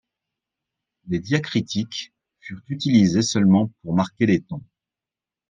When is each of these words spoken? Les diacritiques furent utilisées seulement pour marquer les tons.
Les 1.09 1.19
diacritiques 1.19 2.11
furent 2.39 2.63
utilisées 2.69 3.21
seulement 3.21 3.69
pour 3.83 3.93
marquer 3.93 4.25
les 4.25 4.41
tons. 4.41 4.63